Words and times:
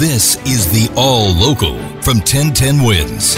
This 0.00 0.36
is 0.46 0.66
the 0.72 0.90
All 0.96 1.34
Local 1.34 1.76
from 2.00 2.20
1010 2.20 2.82
Wins. 2.82 3.36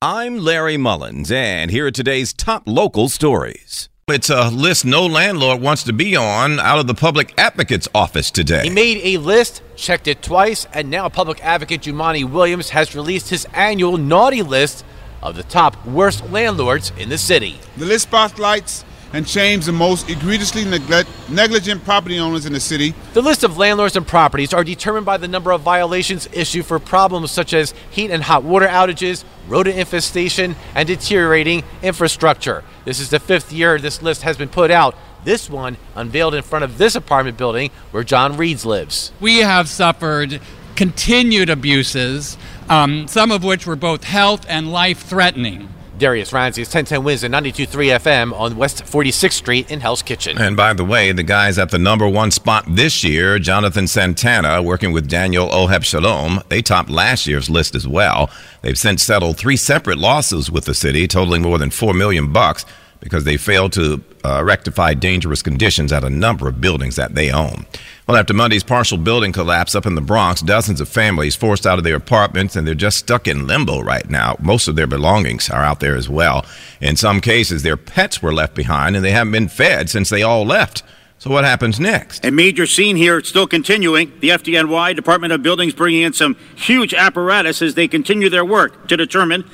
I'm 0.00 0.38
Larry 0.38 0.78
Mullins, 0.78 1.30
and 1.30 1.70
here 1.70 1.84
are 1.84 1.90
today's 1.90 2.32
top 2.32 2.62
local 2.64 3.10
stories. 3.10 3.90
It's 4.08 4.30
a 4.30 4.48
list 4.48 4.86
no 4.86 5.04
landlord 5.04 5.60
wants 5.60 5.82
to 5.82 5.92
be 5.92 6.16
on 6.16 6.58
out 6.58 6.78
of 6.78 6.86
the 6.86 6.94
public 6.94 7.34
advocate's 7.38 7.86
office 7.94 8.30
today. 8.30 8.62
He 8.62 8.70
made 8.70 9.02
a 9.04 9.18
list, 9.18 9.60
checked 9.76 10.08
it 10.08 10.22
twice, 10.22 10.66
and 10.72 10.88
now 10.88 11.10
public 11.10 11.44
advocate 11.44 11.82
Jumaane 11.82 12.30
Williams 12.30 12.70
has 12.70 12.94
released 12.94 13.28
his 13.28 13.46
annual 13.52 13.98
naughty 13.98 14.40
list 14.40 14.86
of 15.22 15.36
the 15.36 15.42
top 15.42 15.84
worst 15.84 16.24
landlords 16.30 16.92
in 16.96 17.10
the 17.10 17.18
city. 17.18 17.60
The 17.76 17.84
list 17.84 18.04
spotlights 18.04 18.86
and 19.12 19.28
shames 19.28 19.66
the 19.66 19.72
most 19.72 20.08
egregiously 20.08 20.64
neglect, 20.64 21.08
negligent 21.28 21.84
property 21.84 22.18
owners 22.18 22.46
in 22.46 22.52
the 22.52 22.60
city. 22.60 22.94
The 23.12 23.22
list 23.22 23.44
of 23.44 23.56
landlords 23.56 23.96
and 23.96 24.06
properties 24.06 24.52
are 24.52 24.64
determined 24.64 25.06
by 25.06 25.16
the 25.16 25.28
number 25.28 25.52
of 25.52 25.60
violations 25.60 26.28
issued 26.32 26.66
for 26.66 26.78
problems 26.78 27.30
such 27.30 27.54
as 27.54 27.74
heat 27.90 28.10
and 28.10 28.22
hot 28.22 28.44
water 28.44 28.66
outages, 28.66 29.24
rodent 29.48 29.78
infestation, 29.78 30.56
and 30.74 30.86
deteriorating 30.86 31.62
infrastructure. 31.82 32.64
This 32.84 33.00
is 33.00 33.10
the 33.10 33.20
fifth 33.20 33.52
year 33.52 33.78
this 33.78 34.02
list 34.02 34.22
has 34.22 34.36
been 34.36 34.48
put 34.48 34.70
out. 34.70 34.94
This 35.24 35.50
one 35.50 35.76
unveiled 35.94 36.34
in 36.34 36.42
front 36.42 36.64
of 36.64 36.78
this 36.78 36.94
apartment 36.94 37.36
building 37.36 37.70
where 37.90 38.04
John 38.04 38.36
Reeds 38.36 38.64
lives. 38.64 39.12
We 39.20 39.38
have 39.38 39.68
suffered 39.68 40.40
continued 40.76 41.50
abuses, 41.50 42.36
um, 42.68 43.08
some 43.08 43.32
of 43.32 43.42
which 43.42 43.66
were 43.66 43.76
both 43.76 44.04
health 44.04 44.46
and 44.48 44.70
life 44.70 45.00
threatening. 45.00 45.68
Darius 45.98 46.32
Ramsey's 46.32 46.68
1010 46.68 47.04
Wins 47.04 47.22
and 47.22 47.34
92.3 47.34 47.98
FM 47.98 48.38
on 48.38 48.56
West 48.56 48.84
46th 48.84 49.32
Street 49.32 49.70
in 49.70 49.80
Hell's 49.80 50.02
Kitchen. 50.02 50.38
And 50.38 50.56
by 50.56 50.72
the 50.72 50.84
way, 50.84 51.12
the 51.12 51.22
guys 51.22 51.58
at 51.58 51.70
the 51.70 51.78
number 51.78 52.08
one 52.08 52.30
spot 52.30 52.64
this 52.68 53.02
year, 53.02 53.38
Jonathan 53.38 53.86
Santana, 53.86 54.62
working 54.62 54.92
with 54.92 55.08
Daniel 55.08 55.48
Ohebshalom, 55.48 56.46
they 56.48 56.62
topped 56.62 56.90
last 56.90 57.26
year's 57.26 57.48
list 57.48 57.74
as 57.74 57.88
well. 57.88 58.30
They've 58.62 58.78
since 58.78 59.02
settled 59.02 59.38
three 59.38 59.56
separate 59.56 59.98
lawsuits 59.98 60.50
with 60.50 60.66
the 60.66 60.74
city, 60.74 61.06
totaling 61.06 61.42
more 61.42 61.58
than 61.58 61.70
four 61.70 61.94
million 61.94 62.32
bucks 62.32 62.66
because 63.00 63.24
they 63.24 63.36
failed 63.36 63.72
to 63.74 64.02
uh, 64.24 64.42
rectify 64.44 64.94
dangerous 64.94 65.42
conditions 65.42 65.92
at 65.92 66.04
a 66.04 66.10
number 66.10 66.48
of 66.48 66.60
buildings 66.60 66.96
that 66.96 67.14
they 67.14 67.30
own. 67.30 67.66
Well, 68.06 68.16
after 68.16 68.34
Monday's 68.34 68.62
partial 68.62 68.98
building 68.98 69.32
collapse 69.32 69.74
up 69.74 69.86
in 69.86 69.94
the 69.94 70.00
Bronx, 70.00 70.40
dozens 70.40 70.80
of 70.80 70.88
families 70.88 71.34
forced 71.34 71.66
out 71.66 71.78
of 71.78 71.84
their 71.84 71.96
apartments 71.96 72.56
and 72.56 72.66
they're 72.66 72.74
just 72.74 72.98
stuck 72.98 73.26
in 73.26 73.46
limbo 73.46 73.80
right 73.80 74.08
now. 74.08 74.36
Most 74.40 74.68
of 74.68 74.76
their 74.76 74.86
belongings 74.86 75.50
are 75.50 75.64
out 75.64 75.80
there 75.80 75.96
as 75.96 76.08
well. 76.08 76.44
In 76.80 76.96
some 76.96 77.20
cases, 77.20 77.62
their 77.62 77.76
pets 77.76 78.22
were 78.22 78.32
left 78.32 78.54
behind 78.54 78.96
and 78.96 79.04
they 79.04 79.10
haven't 79.10 79.32
been 79.32 79.48
fed 79.48 79.90
since 79.90 80.08
they 80.08 80.22
all 80.22 80.44
left. 80.44 80.82
So 81.18 81.30
what 81.30 81.44
happens 81.44 81.80
next? 81.80 82.24
A 82.24 82.30
major 82.30 82.66
scene 82.66 82.94
here, 82.94 83.22
still 83.24 83.46
continuing. 83.46 84.12
The 84.20 84.28
FDNY 84.28 84.94
Department 84.94 85.32
of 85.32 85.42
Buildings 85.42 85.74
bringing 85.74 86.02
in 86.02 86.12
some 86.12 86.36
huge 86.54 86.92
apparatus 86.92 87.62
as 87.62 87.74
they 87.74 87.88
continue 87.88 88.28
their 88.28 88.44
work 88.44 88.86
to 88.88 88.96
determine 88.96 89.48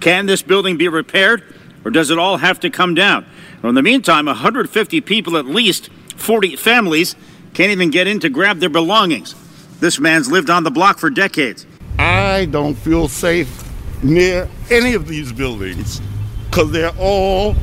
can 0.00 0.26
this 0.26 0.42
building 0.42 0.78
be 0.78 0.88
repaired 0.88 1.42
or 1.84 1.90
does 1.90 2.10
it 2.10 2.18
all 2.18 2.38
have 2.38 2.60
to 2.60 2.70
come 2.70 2.94
down? 2.94 3.26
Well, 3.62 3.70
in 3.70 3.74
the 3.74 3.82
meantime, 3.82 4.26
150 4.26 5.00
people, 5.00 5.36
at 5.36 5.46
least 5.46 5.88
40 6.16 6.56
families, 6.56 7.16
can't 7.54 7.70
even 7.70 7.90
get 7.90 8.06
in 8.06 8.20
to 8.20 8.28
grab 8.28 8.58
their 8.58 8.68
belongings. 8.68 9.34
This 9.80 9.98
man's 9.98 10.30
lived 10.30 10.48
on 10.48 10.64
the 10.64 10.70
block 10.70 10.98
for 10.98 11.10
decades. 11.10 11.66
I 11.98 12.46
don't 12.46 12.74
feel 12.74 13.08
safe 13.08 13.68
near 14.02 14.48
any 14.70 14.94
of 14.94 15.06
these 15.06 15.32
buildings 15.32 16.00
because 16.48 16.70
they're 16.70 16.96
all 16.98 17.54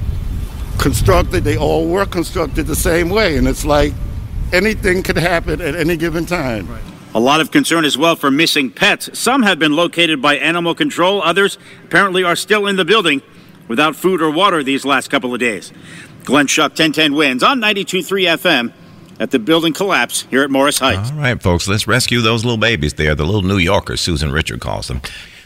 constructed, 0.78 1.44
they 1.44 1.58
all 1.58 1.88
were 1.88 2.06
constructed 2.06 2.68
the 2.68 2.76
same 2.76 3.10
way. 3.10 3.38
And 3.38 3.48
it's 3.48 3.66
like 3.66 3.94
anything 4.52 5.04
could 5.04 5.18
happen 5.18 5.62
at 5.62 5.76
any 5.76 5.98
given 5.98 6.26
time. 6.26 6.68
Right. 6.68 6.82
A 7.16 7.20
lot 7.20 7.42
of 7.42 7.52
concern 7.52 7.86
as 7.86 7.98
well 7.98 8.16
for 8.16 8.30
missing 8.30 8.70
pets. 8.70 9.18
Some 9.18 9.42
have 9.44 9.58
been 9.58 9.76
located 9.76 10.22
by 10.22 10.38
animal 10.38 10.76
control, 10.76 11.22
others 11.24 11.58
apparently 11.84 12.24
are 12.24 12.36
still 12.36 12.68
in 12.68 12.76
the 12.76 12.86
building 12.86 13.22
without 13.70 13.96
food 13.96 14.22
or 14.22 14.30
water 14.30 14.62
these 14.62 14.84
last 14.84 15.10
couple 15.10 15.34
of 15.34 15.40
days. 15.40 15.72
Glenn 16.26 16.48
Schuck, 16.48 16.72
1010 16.72 17.14
wins 17.14 17.42
on 17.42 17.62
92.3 17.62 18.38
FM 18.38 18.74
at 19.20 19.32
the 19.32 19.40
building 19.40 19.72
collapse 19.74 20.24
here 20.24 20.44
at 20.44 20.52
Morris 20.52 20.80
Heights. 20.80 21.12
All 21.12 21.18
right, 21.18 21.42
folks, 21.42 21.68
let's 21.68 21.88
rescue 21.88 22.22
those 22.22 22.44
little 22.44 22.58
babies 22.58 22.96
there, 22.96 23.16
the 23.16 23.26
little 23.26 23.42
New 23.42 23.58
Yorkers, 23.58 24.02
Susan 24.02 24.32
Richard 24.32 24.60
calls 24.60 24.90
them. 24.90 25.02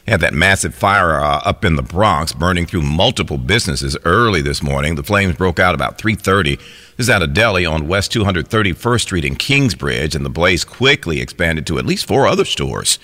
They 0.05 0.11
had 0.11 0.21
that 0.21 0.33
massive 0.33 0.75
fire 0.75 1.15
uh, 1.15 1.39
up 1.45 1.63
in 1.63 1.75
the 1.75 1.81
Bronx, 1.81 2.33
burning 2.33 2.65
through 2.65 2.81
multiple 2.81 3.37
businesses 3.37 3.95
early 4.03 4.41
this 4.41 4.61
morning. 4.61 4.95
The 4.95 5.03
flames 5.03 5.37
broke 5.37 5.59
out 5.59 5.75
about 5.75 5.97
3:30. 5.97 6.57
This 6.97 7.05
is 7.05 7.09
at 7.09 7.21
a 7.21 7.27
deli 7.27 7.65
on 7.65 7.87
West 7.87 8.11
231st 8.11 9.01
Street 9.01 9.23
in 9.23 9.37
Kingsbridge, 9.37 10.13
and 10.13 10.25
the 10.25 10.29
blaze 10.29 10.65
quickly 10.65 11.21
expanded 11.21 11.65
to 11.67 11.79
at 11.79 11.85
least 11.85 12.05
four 12.05 12.27
other 12.27 12.43
stores. 12.43 12.99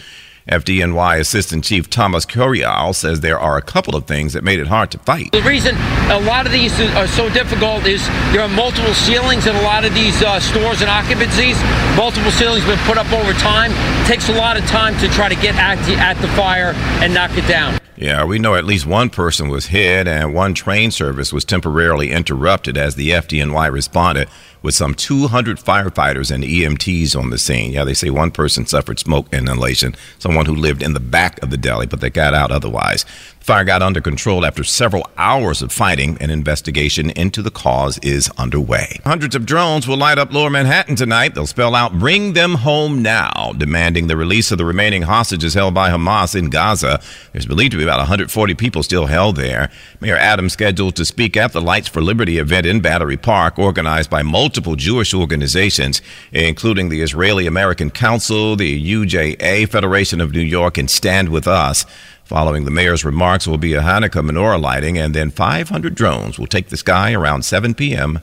FDNY 0.50 1.20
Assistant 1.20 1.64
Chief 1.64 1.90
Thomas 1.90 2.26
Curial 2.26 2.94
says 2.94 3.20
there 3.20 3.40
are 3.40 3.58
a 3.58 3.62
couple 3.62 3.96
of 3.96 4.06
things 4.06 4.34
that 4.34 4.44
made 4.44 4.60
it 4.60 4.68
hard 4.68 4.92
to 4.92 5.00
fight. 5.00 5.32
The 5.32 5.42
reason 5.44 5.76
a 6.10 6.20
lot 6.20 6.46
of 6.46 6.52
these 6.52 6.74
are 6.96 7.08
so 7.08 7.30
difficult 7.30 7.86
is 7.86 8.06
there 8.34 8.42
are 8.42 8.50
multiple 8.50 8.94
ceilings 8.94 9.48
in 9.48 9.56
a 9.56 9.62
lot 9.62 9.86
of 9.86 9.94
these 9.94 10.22
uh, 10.22 10.40
stores 10.40 10.82
and 10.82 10.90
occupancies. 10.90 11.58
Multiple 11.96 12.32
ceilings 12.32 12.64
have 12.64 12.78
been 12.78 12.86
put 12.86 12.98
up 12.98 13.12
over 13.14 13.34
time. 13.34 13.72
It 14.02 14.08
takes 14.08 14.30
a 14.30 14.34
lot 14.34 14.58
of 14.58 14.66
time 14.66 14.98
to 15.00 15.08
try 15.10 15.30
to 15.30 15.36
get 15.36 15.56
at 15.56 15.76
the, 15.86 15.94
at 15.94 16.16
the 16.22 16.28
fire 16.30 16.74
and 17.02 17.14
knock 17.14 17.38
it 17.38 17.48
down. 17.48 17.80
Yeah, 18.00 18.24
we 18.24 18.40
know 18.40 18.56
at 18.56 18.64
least 18.64 18.86
one 18.86 19.10
person 19.10 19.50
was 19.50 19.66
hit 19.66 20.08
and 20.08 20.34
one 20.34 20.54
train 20.54 20.90
service 20.90 21.34
was 21.34 21.44
temporarily 21.44 22.12
interrupted 22.12 22.78
as 22.78 22.96
the 22.96 23.10
FDNY 23.10 23.70
responded 23.70 24.30
with 24.62 24.74
some 24.74 24.94
200 24.94 25.58
firefighters 25.58 26.32
and 26.32 26.46
EMTs 26.46 27.14
on 27.14 27.30
the 27.30 27.38
scene. 27.38 27.74
Yeah, 27.74 27.84
they 27.84 27.94
say 27.94 28.10
one 28.10 28.32
person 28.32 28.66
suffered 28.66 29.00
smoke 29.00 29.28
inhalation, 29.34 29.98
someone 30.18 30.46
who 30.46 30.56
lived 30.56 30.82
in 30.82 30.94
the 30.94 31.02
back 31.02 31.44
of 31.44 31.50
the 31.50 31.58
deli, 31.58 31.88
but 31.88 32.00
they 32.00 32.10
got 32.10 32.34
out 32.34 32.52
otherwise. 32.52 33.06
Fire 33.40 33.64
got 33.64 33.82
under 33.82 34.02
control 34.02 34.46
after 34.46 34.64
several 34.64 35.10
hours 35.18 35.62
of 35.62 35.72
fighting. 35.72 36.18
An 36.20 36.30
investigation 36.30 37.10
into 37.12 37.42
the 37.42 37.50
cause 37.50 37.98
is 38.00 38.30
underway. 38.38 39.00
Hundreds 39.06 39.36
of 39.36 39.46
drones 39.46 39.88
will 39.88 39.98
light 39.98 40.18
up 40.18 40.32
lower 40.32 40.50
Manhattan 40.50 40.96
tonight. 40.96 41.34
They'll 41.34 41.48
spell 41.48 41.74
out 41.74 41.98
Bring 41.98 42.34
Them 42.34 42.56
Home 42.56 43.02
Now, 43.02 43.54
demanding 43.58 44.08
the 44.08 44.18
release 44.18 44.52
of 44.52 44.58
the 44.58 44.66
remaining 44.66 45.04
hostages 45.04 45.54
held 45.54 45.74
by 45.74 45.90
Hamas 45.90 46.38
in 46.38 46.50
Gaza. 46.50 47.02
There's 47.32 47.46
believed 47.46 47.72
to 47.72 47.78
be 47.78 47.84
about 47.84 48.00
140 48.00 48.54
people 48.56 48.84
still 48.84 49.08
held 49.08 49.36
there. 49.36 49.72
Mayor 50.00 50.18
Adams 50.18 50.54
scheduled 50.54 50.96
to 50.98 51.06
speak 51.06 51.36
at 51.36 51.54
the 51.54 51.62
Lights 51.62 51.88
for 51.88 52.02
Liberty 52.02 52.38
event 52.38 52.66
in 52.66 52.82
Battery 52.82 53.18
Park, 53.18 53.58
organized 53.58 54.10
by 54.10 54.22
multiple 54.22 54.76
Jewish 54.76 55.14
organizations, 55.14 56.02
including 56.32 56.90
the 56.90 57.02
Israeli 57.02 57.48
American 57.48 57.90
Council, 57.90 58.56
the 58.56 58.80
UJA, 58.94 59.68
Federation 59.70 60.22
of 60.22 60.34
New 60.34 60.42
York, 60.42 60.78
and 60.78 60.90
Stand 60.90 61.30
With 61.30 61.48
Us. 61.48 61.86
Following 62.30 62.64
the 62.64 62.70
mayor's 62.70 63.04
remarks 63.04 63.48
will 63.48 63.58
be 63.58 63.74
a 63.74 63.82
Hanukkah 63.82 64.24
menorah 64.24 64.62
lighting, 64.62 65.00
and 65.00 65.16
then 65.16 65.32
500 65.32 65.96
drones 65.96 66.38
will 66.38 66.46
take 66.46 66.70
the 66.70 66.78
sky 66.78 67.12
around 67.12 67.42
7 67.42 67.74
p.m. 67.74 68.20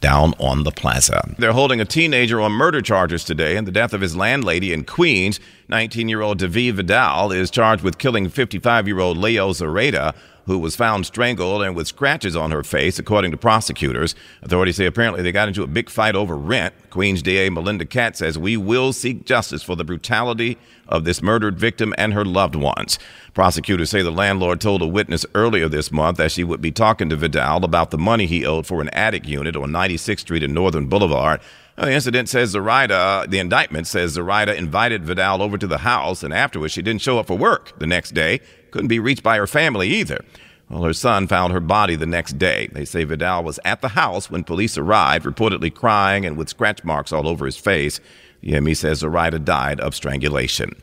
down 0.00 0.34
on 0.40 0.64
the 0.64 0.72
plaza. 0.72 1.36
They're 1.38 1.52
holding 1.52 1.80
a 1.80 1.84
teenager 1.84 2.40
on 2.40 2.50
murder 2.50 2.82
charges 2.82 3.22
today 3.22 3.56
and 3.56 3.64
the 3.64 3.70
death 3.70 3.92
of 3.92 4.00
his 4.00 4.16
landlady 4.16 4.72
in 4.72 4.82
Queens. 4.82 5.38
19 5.68 6.08
year 6.08 6.20
old 6.20 6.38
David 6.38 6.74
Vidal 6.78 7.30
is 7.30 7.48
charged 7.48 7.84
with 7.84 7.98
killing 7.98 8.28
55 8.28 8.88
year 8.88 8.98
old 8.98 9.16
Leo 9.16 9.52
Zareta, 9.52 10.16
who 10.48 10.58
was 10.58 10.74
found 10.74 11.04
strangled 11.04 11.62
and 11.62 11.76
with 11.76 11.86
scratches 11.86 12.34
on 12.34 12.50
her 12.50 12.64
face, 12.64 12.98
according 12.98 13.30
to 13.30 13.36
prosecutors. 13.36 14.14
Authorities 14.42 14.76
say 14.76 14.86
apparently 14.86 15.22
they 15.22 15.30
got 15.30 15.46
into 15.46 15.62
a 15.62 15.66
big 15.66 15.90
fight 15.90 16.16
over 16.16 16.38
rent. 16.38 16.72
Queens 16.88 17.20
DA 17.20 17.50
Melinda 17.50 17.84
Katz 17.84 18.18
says 18.18 18.38
we 18.38 18.56
will 18.56 18.94
seek 18.94 19.26
justice 19.26 19.62
for 19.62 19.76
the 19.76 19.84
brutality 19.84 20.56
of 20.88 21.04
this 21.04 21.20
murdered 21.22 21.58
victim 21.58 21.94
and 21.98 22.14
her 22.14 22.24
loved 22.24 22.56
ones. 22.56 22.98
Prosecutors 23.34 23.90
say 23.90 24.00
the 24.00 24.10
landlord 24.10 24.58
told 24.58 24.80
a 24.80 24.86
witness 24.86 25.26
earlier 25.34 25.68
this 25.68 25.92
month 25.92 26.16
that 26.16 26.32
she 26.32 26.44
would 26.44 26.62
be 26.62 26.72
talking 26.72 27.10
to 27.10 27.16
Vidal 27.16 27.62
about 27.62 27.90
the 27.90 27.98
money 27.98 28.24
he 28.24 28.46
owed 28.46 28.66
for 28.66 28.80
an 28.80 28.88
attic 28.88 29.28
unit 29.28 29.54
on 29.54 29.70
96th 29.70 30.20
Street 30.20 30.42
and 30.42 30.54
Northern 30.54 30.86
Boulevard. 30.86 31.42
The 31.78 31.92
incident 31.92 32.28
says 32.28 32.50
Zoraida, 32.50 32.94
uh, 32.94 33.26
the 33.26 33.38
indictment 33.38 33.86
says 33.86 34.12
Zoraida 34.12 34.56
invited 34.56 35.04
Vidal 35.04 35.40
over 35.40 35.56
to 35.56 35.66
the 35.68 35.78
house, 35.78 36.24
and 36.24 36.34
afterwards 36.34 36.72
she 36.72 36.82
didn't 36.82 37.02
show 37.02 37.20
up 37.20 37.28
for 37.28 37.38
work 37.38 37.78
the 37.78 37.86
next 37.86 38.14
day 38.14 38.40
couldn't 38.72 38.88
be 38.88 38.98
reached 38.98 39.22
by 39.22 39.36
her 39.36 39.46
family 39.46 39.88
either. 39.88 40.24
Well, 40.68 40.82
her 40.82 40.92
son 40.92 41.28
found 41.28 41.52
her 41.52 41.60
body 41.60 41.94
the 41.94 42.04
next 42.04 42.36
day. 42.36 42.68
They 42.72 42.84
say 42.84 43.04
Vidal 43.04 43.44
was 43.44 43.60
at 43.64 43.80
the 43.80 43.90
house 43.90 44.28
when 44.28 44.42
police 44.42 44.76
arrived, 44.76 45.24
reportedly 45.24 45.72
crying 45.72 46.26
and 46.26 46.36
with 46.36 46.48
scratch 46.48 46.82
marks 46.82 47.12
all 47.12 47.28
over 47.28 47.46
his 47.46 47.56
face. 47.56 48.00
The 48.42 48.60
ME 48.60 48.74
says 48.74 48.98
Zoraida 48.98 49.38
died 49.38 49.78
of 49.78 49.94
strangulation. 49.94 50.74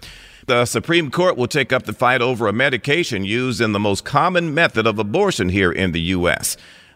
The 0.48 0.65
Supreme 0.65 1.12
Court 1.12 1.36
will 1.36 1.48
take 1.48 1.74
up 1.74 1.83
the 1.83 1.94
fight 1.94 2.21
over 2.21 2.48
a 2.48 2.53
medication 2.53 3.25
used 3.25 3.59
in 3.59 3.74
the 3.74 3.80
most 3.80 4.06
common 4.06 4.53
method 4.53 4.88
of 4.88 4.98
abortion 4.98 5.50
here 5.50 5.71
in 5.71 5.91
the 5.91 6.01
U.S. 6.01 6.56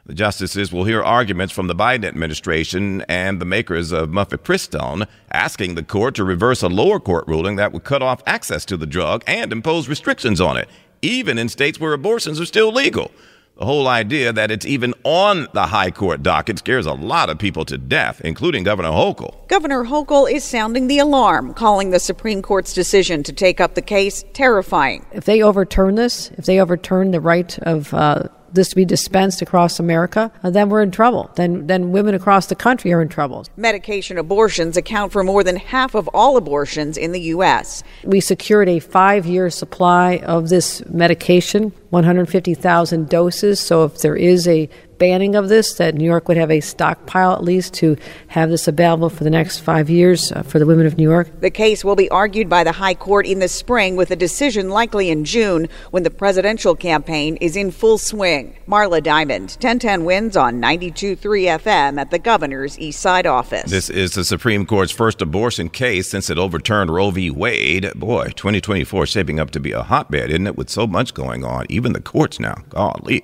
The 0.10 0.16
justices 0.16 0.74
will 0.74 0.86
hear 0.86 1.04
arguments 1.04 1.54
from 1.54 1.68
the 1.68 1.76
Biden 1.76 2.06
administration 2.06 3.04
and 3.08 3.40
the 3.40 3.46
makers 3.46 3.92
of 3.92 4.10
mifepristone, 4.10 5.08
asking 5.32 5.76
the 5.76 5.84
court 5.84 6.16
to 6.16 6.24
reverse 6.24 6.64
a 6.64 6.68
lower 6.68 7.00
court 7.00 7.28
ruling 7.28 7.58
that 7.58 7.74
would 7.74 7.84
cut 7.84 8.02
off 8.02 8.24
access 8.26 8.66
to 8.66 8.76
the 8.76 8.88
drug 8.88 9.24
and 9.28 9.52
impose 9.52 9.88
restrictions 9.88 10.42
on 10.42 10.58
it, 10.58 10.68
even 11.04 11.38
in 11.38 11.48
states 11.48 11.80
where 11.80 11.94
abortions 11.94 12.42
are 12.42 12.48
still 12.48 12.72
legal. 12.72 13.12
The 13.60 13.66
whole 13.66 13.88
idea 13.88 14.34
that 14.34 14.50
it's 14.50 14.66
even 14.66 14.96
on 15.04 15.48
the 15.54 15.68
high 15.68 15.92
court 15.92 16.24
docket 16.24 16.58
scares 16.58 16.88
a 16.88 16.94
lot 16.94 17.30
of 17.30 17.38
people 17.38 17.64
to 17.66 17.78
death, 17.78 18.20
including 18.22 18.64
Governor 18.64 18.90
Hochul. 18.90 19.48
Governor 19.48 19.84
Hochul 19.84 20.32
is 20.32 20.44
sounding 20.44 20.88
the 20.88 20.98
alarm, 20.98 21.54
calling 21.54 21.92
the 21.92 22.00
Supreme 22.00 22.42
Court's 22.42 22.74
decision 22.74 23.22
to 23.22 23.32
take 23.32 23.62
up 23.62 23.76
the 23.76 23.84
case 23.84 24.26
terrifying. 24.34 25.06
If 25.12 25.26
they 25.26 25.44
overturn 25.44 25.94
this, 25.94 26.32
if 26.32 26.46
they 26.46 26.60
overturn 26.60 27.12
the 27.12 27.22
right 27.22 27.60
of 27.60 27.94
uh, 27.94 28.30
this 28.54 28.70
to 28.70 28.76
be 28.76 28.86
dispensed 28.86 29.42
across 29.42 29.80
America, 29.80 30.32
uh, 30.44 30.50
then 30.50 30.70
we're 30.70 30.82
in 30.82 30.92
trouble. 30.92 31.30
Then, 31.36 31.68
then 31.68 31.92
women 31.92 32.16
across 32.16 32.48
the 32.48 32.56
country 32.56 32.92
are 32.94 33.02
in 33.02 33.10
trouble. 33.10 33.46
Medication 33.58 34.18
abortions 34.18 34.78
account 34.78 35.12
for 35.12 35.24
more 35.24 35.44
than 35.44 35.56
half 35.56 35.96
of 35.96 36.08
all 36.10 36.38
abortions 36.38 36.98
in 36.98 37.12
the 37.12 37.22
U.S. 37.22 37.84
We 38.04 38.20
secured 38.20 38.70
a 38.70 38.80
five 38.80 39.26
year 39.26 39.50
supply 39.50 40.18
of 40.18 40.50
this 40.50 40.86
medication, 40.88 41.72
150,000 41.90 43.10
doses. 43.10 43.60
So 43.60 43.86
if 43.86 44.00
there 44.00 44.16
is 44.16 44.48
a 44.48 44.70
banning 45.00 45.36
of 45.36 45.50
this, 45.50 45.74
that 45.76 45.96
New 45.96 46.06
York 46.06 46.28
would 46.28 46.38
have 46.38 46.52
a 46.52 46.60
stockpile 46.60 47.34
at 47.34 47.44
least 47.44 47.74
to 47.76 47.98
have 48.28 48.50
this 48.50 48.68
available 48.68 49.10
for 49.10 49.24
the 49.24 49.30
next 49.30 49.60
five 49.60 49.90
years 49.90 50.32
uh, 50.32 50.44
for 50.44 50.60
the 50.60 50.66
women 50.66 50.86
of 50.86 50.98
New 50.98 51.10
York. 51.10 51.40
The 51.40 51.50
case 51.50 51.84
will 51.84 51.96
be 51.96 52.10
argued 52.10 52.50
by 52.50 52.64
the 52.64 52.74
High 52.74 52.94
Court 52.94 53.26
in 53.26 53.40
the 53.40 53.48
spring 53.48 53.96
with 53.96 54.12
a 54.12 54.16
decision 54.16 54.70
likely 54.70 55.10
in 55.10 55.26
June 55.26 55.68
when 55.90 56.04
the 56.04 56.12
presidential 56.12 56.76
campaign 56.76 57.38
is 57.38 57.56
in 57.56 57.72
full 57.72 57.98
swing. 57.98 58.56
Marla 58.68 59.02
Diamond, 59.02 59.52
1010 59.52 60.06
wins 60.06 60.38
on 60.38 60.62
92.3 60.62 61.18
FM 61.60 62.00
at 62.00 62.12
the 62.12 62.20
governor's 62.20 62.78
East 62.78 63.00
Side 63.00 63.26
office. 63.26 63.72
This 63.72 63.90
is 63.90 64.12
the 64.12 64.26
Supreme 64.26 64.66
Court's 64.66 64.92
first 64.92 65.22
abortion 65.22 65.70
case 65.70 66.10
since 66.10 66.30
it 66.30 66.38
overturned 66.38 66.94
Roe 66.94 67.10
v. 67.10 67.32
Wade. 67.32 67.92
Boy, 67.96 68.26
2024 68.36 69.06
shaping 69.06 69.40
up 69.40 69.52
to 69.52 69.60
be 69.60 69.72
a 69.72 69.84
hotbed, 69.84 70.30
isn't 70.30 70.46
it, 70.46 70.58
with 70.58 70.70
so 70.70 70.86
much 70.86 71.14
going 71.14 71.44
on? 71.46 71.66
Even 71.70 71.94
the 71.94 72.02
courts 72.02 72.40
now. 72.40 72.56
Golly. 72.70 73.24